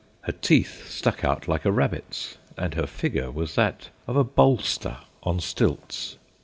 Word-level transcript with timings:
Her 0.21 0.31
teeth 0.31 0.89
stuck 0.89 1.23
out 1.23 1.47
like 1.47 1.63
a 1.63 1.71
rabbit's, 1.71 2.39
and 2.57 2.73
her 2.73 2.87
figure 2.87 3.29
was 3.29 3.53
that 3.53 3.89
of 4.07 4.15
a 4.15 4.23
bolster 4.23 4.97
on 5.21 5.39
stilts. 5.39 6.17